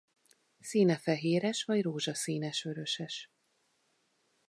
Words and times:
Színe 0.59 0.97
fehéres 0.97 1.63
vagy 1.63 1.81
rózsaszínes-vöröses. 1.81 3.31